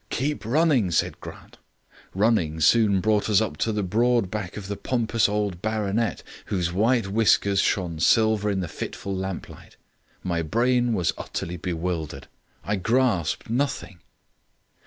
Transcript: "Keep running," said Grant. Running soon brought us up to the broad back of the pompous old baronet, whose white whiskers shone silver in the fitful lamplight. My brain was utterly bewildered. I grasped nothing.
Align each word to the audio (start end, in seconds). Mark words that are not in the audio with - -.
"Keep 0.09 0.45
running," 0.45 0.89
said 0.89 1.19
Grant. 1.21 1.59
Running 2.15 2.59
soon 2.59 3.01
brought 3.01 3.29
us 3.29 3.39
up 3.39 3.55
to 3.57 3.71
the 3.71 3.83
broad 3.83 4.31
back 4.31 4.57
of 4.57 4.67
the 4.67 4.75
pompous 4.75 5.29
old 5.29 5.61
baronet, 5.61 6.23
whose 6.47 6.73
white 6.73 7.09
whiskers 7.09 7.59
shone 7.59 7.99
silver 7.99 8.49
in 8.49 8.61
the 8.61 8.67
fitful 8.67 9.15
lamplight. 9.15 9.75
My 10.23 10.41
brain 10.41 10.93
was 10.93 11.13
utterly 11.19 11.57
bewildered. 11.57 12.27
I 12.63 12.77
grasped 12.77 13.47
nothing. 13.47 13.99